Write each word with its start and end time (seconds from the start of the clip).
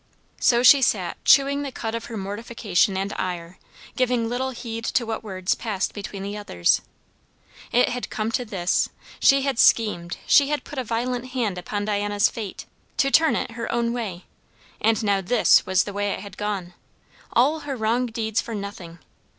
So 0.39 0.63
she 0.63 0.81
sat 0.81 1.23
chewing 1.25 1.61
the 1.61 1.71
cud 1.71 1.93
of 1.93 2.05
her 2.05 2.17
mortification 2.17 2.97
and 2.97 3.13
ire, 3.17 3.59
giving 3.95 4.27
little 4.27 4.49
heed 4.49 4.83
to 4.85 5.05
what 5.05 5.23
words 5.23 5.53
passed 5.53 5.93
between 5.93 6.23
the 6.23 6.35
others. 6.35 6.81
It 7.71 7.89
had 7.89 8.09
come 8.09 8.31
to 8.31 8.43
this! 8.43 8.89
She 9.19 9.43
had 9.43 9.59
schemed, 9.59 10.17
she 10.25 10.49
had 10.49 10.63
put 10.63 10.79
a 10.79 10.83
violent 10.83 11.27
hand 11.33 11.59
upon 11.59 11.85
Diana's 11.85 12.29
fate, 12.29 12.65
to 12.97 13.11
turn 13.11 13.35
it 13.35 13.51
her 13.51 13.71
own 13.71 13.93
way, 13.93 14.25
and 14.81 15.03
now 15.03 15.21
this 15.21 15.67
was 15.67 15.83
the 15.83 15.93
way 15.93 16.09
it 16.13 16.21
had 16.21 16.35
gone! 16.35 16.73
All 17.33 17.59
her 17.59 17.75
wrong 17.75 18.07
deeds 18.07 18.41
for 18.41 18.55
nothing! 18.55 18.97